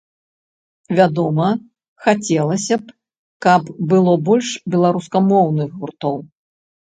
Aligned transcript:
Вядома, 0.99 1.47
хацелася 2.05 2.75
б, 2.85 2.95
каб 3.47 3.63
было 3.91 4.13
больш 4.29 4.49
беларускамоўных 4.77 5.69
гуртоў. 5.83 6.17